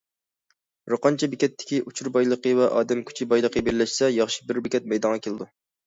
بىرقانچە 0.89 1.29
بېكەتتىكى 1.33 1.79
ئۇچۇر 1.85 2.11
بايلىقى 2.17 2.55
ۋە 2.63 2.73
ئادەم 2.81 3.07
كۈچى 3.13 3.31
بايلىقى 3.35 3.67
بىرلەشسە، 3.71 4.13
ياخشى 4.19 4.51
بىر 4.53 4.67
بېكەت 4.69 4.93
مەيدانغا 4.93 5.27
كېلىدۇ. 5.29 5.55